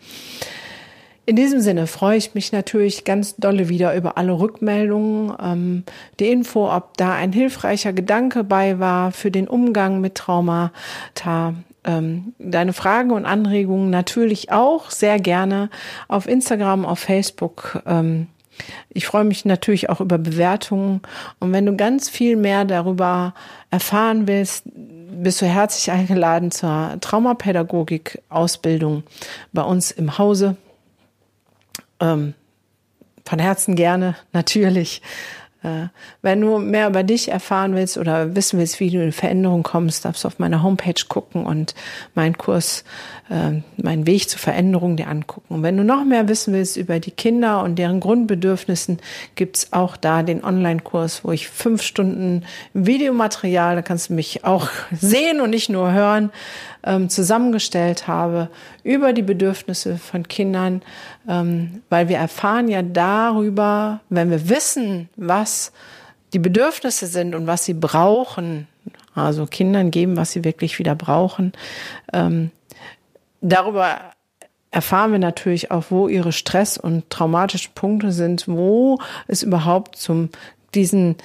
[1.29, 5.83] In diesem Sinne freue ich mich natürlich ganz dolle wieder über alle Rückmeldungen, ähm,
[6.21, 11.55] die Info, ob da ein hilfreicher Gedanke bei war für den Umgang mit Traumata.
[11.85, 15.69] Ähm, deine Fragen und Anregungen natürlich auch sehr gerne
[16.07, 17.83] auf Instagram, auf Facebook.
[17.87, 18.29] Ähm,
[18.89, 21.01] ich freue mich natürlich auch über Bewertungen.
[21.41, 23.35] Und wenn du ganz viel mehr darüber
[23.73, 29.03] erfahren willst, bist du herzlich eingeladen zur Traumapädagogik-Ausbildung
[29.53, 30.57] bei uns im Hause.
[32.01, 32.35] Ähm,
[33.25, 35.03] von Herzen gerne, natürlich.
[35.67, 35.89] Äh,
[36.23, 40.05] wenn du mehr über dich erfahren willst oder wissen willst, wie du in Veränderung kommst,
[40.05, 41.75] darfst du auf meiner Homepage gucken und
[42.15, 42.85] meinen Kurs,
[43.31, 45.55] äh, meinen Weg zur Veränderung dir angucken.
[45.55, 48.99] Und wenn du noch mehr wissen willst über die Kinder und deren Grundbedürfnissen,
[49.35, 54.69] gibt's auch da den Online-Kurs, wo ich fünf Stunden Videomaterial, da kannst du mich auch
[54.93, 56.31] sehen und nicht nur hören,
[56.87, 58.49] ähm, zusammengestellt habe
[58.83, 60.83] über die Bedürfnisse von Kindern,
[61.29, 65.73] ähm, weil wir erfahren ja darüber, wenn wir wissen, was
[66.33, 68.69] die Bedürfnisse sind und was sie brauchen,
[69.15, 71.53] also Kindern geben, was sie wirklich wieder brauchen.
[72.13, 72.51] Ähm,
[73.41, 73.99] darüber
[74.71, 80.31] erfahren wir natürlich auch, wo ihre Stress- und traumatischen Punkte sind, wo es überhaupt zum
[80.75, 81.17] diesen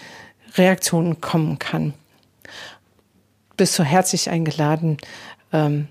[0.56, 1.94] Reaktionen kommen kann.
[3.58, 4.98] Bist du herzlich eingeladen,
[5.54, 5.88] ähm,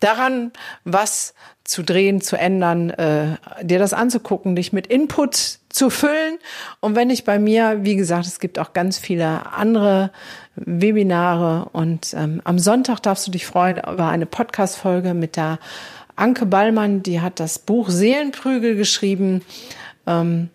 [0.00, 0.52] daran
[0.84, 1.34] was
[1.64, 6.38] zu drehen, zu ändern, äh, dir das anzugucken, dich mit Input zu füllen.
[6.80, 10.10] Und wenn nicht bei mir, wie gesagt, es gibt auch ganz viele andere
[10.56, 11.70] Webinare.
[11.72, 15.58] Und ähm, am Sonntag darfst du dich freuen über eine Podcast-Folge mit der
[16.16, 19.42] Anke Ballmann, die hat das Buch Seelenprügel geschrieben,
[20.06, 20.50] ähm,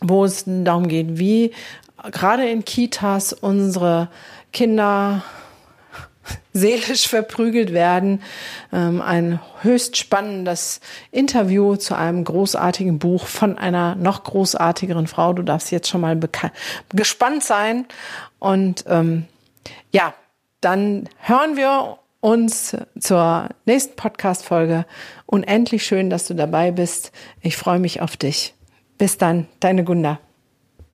[0.00, 1.52] wo es darum geht, wie
[2.12, 4.08] gerade in Kitas unsere
[4.52, 5.24] Kinder
[6.52, 8.22] seelisch verprügelt werden.
[8.72, 15.32] Ähm, ein höchst spannendes Interview zu einem großartigen Buch von einer noch großartigeren Frau.
[15.32, 16.18] Du darfst jetzt schon mal
[16.90, 17.86] gespannt sein.
[18.38, 19.26] Und ähm,
[19.92, 20.14] ja,
[20.60, 24.86] dann hören wir uns zur nächsten Podcast-Folge.
[25.26, 27.12] Unendlich schön, dass du dabei bist.
[27.42, 28.54] Ich freue mich auf dich.
[28.96, 30.20] Bis dann, deine Gunda.